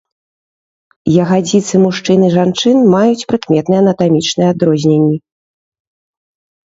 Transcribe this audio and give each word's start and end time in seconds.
Ягадзіцы 1.23 1.81
мужчын 1.83 2.19
і 2.29 2.31
жанчын 2.37 2.77
маюць 2.95 3.27
прыкметныя 3.33 3.79
анатамічныя 3.85 4.47
адрозненні. 4.55 5.17